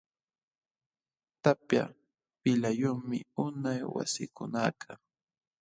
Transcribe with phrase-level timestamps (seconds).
[1.43, 1.83] Tapya
[2.41, 4.99] pilqayumi unay wasikunakaq.